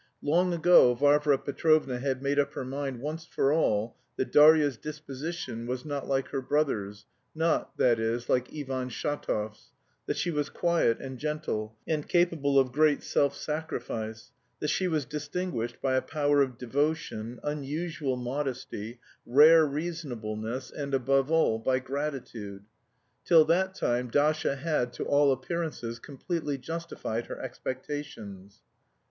Long 0.23 0.51
ago 0.51 0.95
Varvara 0.95 1.37
Petrovna 1.37 1.99
had 1.99 2.23
made 2.23 2.39
up 2.39 2.53
her 2.53 2.65
mind 2.65 3.01
once 3.01 3.23
for 3.27 3.53
all 3.53 3.95
that 4.15 4.31
"Darya's 4.31 4.75
disposition 4.75 5.67
was 5.67 5.85
not 5.85 6.07
like 6.07 6.29
her 6.29 6.41
brother's" 6.41 7.05
(not, 7.35 7.77
that 7.77 7.99
is, 7.99 8.27
like 8.27 8.51
Ivan 8.51 8.89
Shatov's), 8.89 9.69
that 10.07 10.17
she 10.17 10.31
was 10.31 10.49
quiet 10.49 10.99
and 10.99 11.19
gentle, 11.19 11.75
and 11.87 12.09
capable 12.09 12.57
of 12.57 12.71
great 12.71 13.03
self 13.03 13.35
sacrifice; 13.35 14.31
that 14.59 14.69
she 14.69 14.87
was 14.87 15.05
distinguished 15.05 15.79
by 15.83 15.93
a 15.93 16.01
power 16.01 16.41
of 16.41 16.57
devotion, 16.57 17.39
unusual 17.43 18.15
modesty, 18.15 18.99
rare 19.23 19.67
reasonableness, 19.67 20.71
and, 20.71 20.95
above 20.95 21.29
all, 21.29 21.59
by 21.59 21.77
gratitude. 21.77 22.63
Till 23.23 23.45
that 23.45 23.75
time 23.75 24.09
Dasha 24.09 24.55
had, 24.55 24.93
to 24.93 25.03
all 25.05 25.31
appearances, 25.31 25.99
completely 25.99 26.57
justified 26.57 27.27
her 27.27 27.39
expectations. 27.39 28.61